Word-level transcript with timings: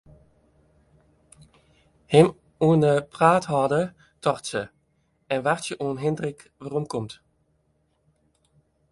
Him 2.13 2.27
oan 2.65 2.81
'e 2.89 2.95
praat 3.13 3.45
hâlde, 3.51 3.81
tocht 4.23 4.45
se, 4.51 4.61
en 5.33 5.41
wachtsje 5.47 5.75
oant 5.83 6.01
Hindrik 6.03 6.39
weromkomt. 6.61 7.13